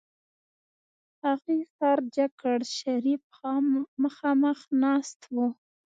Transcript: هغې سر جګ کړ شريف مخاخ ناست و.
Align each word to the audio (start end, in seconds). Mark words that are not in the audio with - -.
هغې 1.23 1.59
سر 1.75 1.97
جګ 2.15 2.31
کړ 2.41 2.59
شريف 2.77 3.21
مخاخ 4.03 4.59
ناست 4.81 5.19
و. 5.35 5.37